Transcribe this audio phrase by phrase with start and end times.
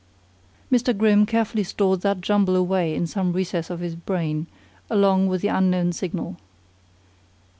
[0.71, 0.97] Mr.
[0.97, 4.47] Grimm carefully stored that jumble away in some recess of his brain,
[4.89, 6.37] along with the unknown signal.